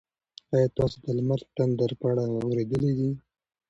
ایا 0.53 0.67
تاسي 0.77 0.97
د 1.05 1.07
لمر 1.17 1.39
د 1.45 1.47
تندر 1.55 1.89
په 1.99 2.05
اړه 2.11 2.23
اورېدلي 2.45 2.91
دي؟ 2.99 3.11